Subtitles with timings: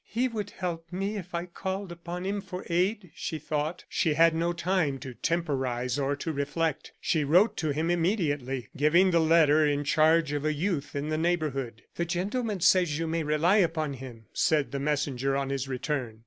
[0.07, 3.85] "He would help me if I called upon him for aid," she thought.
[3.87, 9.11] She had no time to temporize or to reflect; she wrote to him immediately, giving
[9.11, 11.83] the letter in charge of a youth in the neighborhood.
[11.97, 16.19] "The gentleman says you may rely upon him," said the messenger on his return.